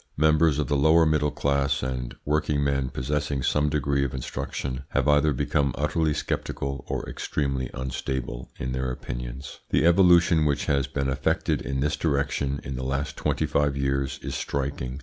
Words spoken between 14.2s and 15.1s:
is striking.